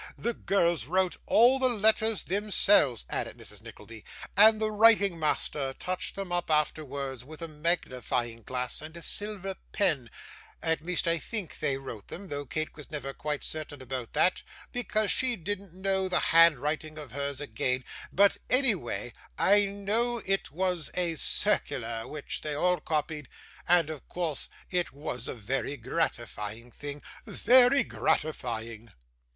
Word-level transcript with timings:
The 0.17 0.33
girls 0.33 0.87
wrote 0.87 1.17
all 1.27 1.59
the 1.59 1.69
letters 1.69 2.23
themselves,' 2.23 3.05
added 3.07 3.37
Mrs. 3.37 3.61
Nickleby, 3.61 4.03
'and 4.35 4.59
the 4.59 4.71
writing 4.71 5.19
master 5.19 5.75
touched 5.77 6.15
them 6.15 6.31
up 6.31 6.49
afterwards 6.49 7.23
with 7.23 7.39
a 7.43 7.47
magnifying 7.47 8.41
glass 8.41 8.81
and 8.81 8.97
a 8.97 9.03
silver 9.03 9.57
pen; 9.73 10.09
at 10.59 10.83
least 10.83 11.07
I 11.07 11.19
think 11.19 11.59
they 11.59 11.77
wrote 11.77 12.07
them, 12.07 12.29
though 12.29 12.47
Kate 12.47 12.75
was 12.75 12.89
never 12.89 13.13
quite 13.13 13.43
certain 13.43 13.79
about 13.79 14.13
that, 14.13 14.41
because 14.71 15.11
she 15.11 15.35
didn't 15.35 15.71
know 15.75 16.09
the 16.09 16.19
handwriting 16.33 16.97
of 16.97 17.11
hers 17.11 17.39
again; 17.39 17.83
but 18.11 18.37
anyway, 18.49 19.13
I 19.37 19.67
know 19.67 20.19
it 20.25 20.49
was 20.51 20.89
a 20.95 21.13
circular 21.13 22.07
which 22.07 22.41
they 22.41 22.55
all 22.55 22.79
copied, 22.79 23.29
and 23.67 23.91
of 23.91 24.09
course 24.09 24.49
it 24.71 24.93
was 24.93 25.27
a 25.27 25.35
very 25.35 25.77
gratifying 25.77 26.71
thing 26.71 27.03
very 27.27 27.83
gratifying. 27.83 28.91